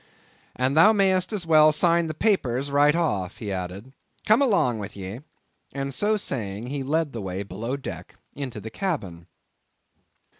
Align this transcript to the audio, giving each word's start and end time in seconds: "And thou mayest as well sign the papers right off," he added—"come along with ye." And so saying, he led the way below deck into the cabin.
"And 0.55 0.75
thou 0.75 0.93
mayest 0.93 1.31
as 1.31 1.45
well 1.45 1.71
sign 1.71 2.07
the 2.07 2.15
papers 2.15 2.71
right 2.71 2.95
off," 2.95 3.37
he 3.37 3.51
added—"come 3.51 4.41
along 4.41 4.79
with 4.79 4.97
ye." 4.97 5.19
And 5.73 5.93
so 5.93 6.17
saying, 6.17 6.65
he 6.65 6.81
led 6.81 7.13
the 7.13 7.21
way 7.21 7.43
below 7.43 7.77
deck 7.77 8.15
into 8.33 8.59
the 8.59 8.71
cabin. 8.71 9.27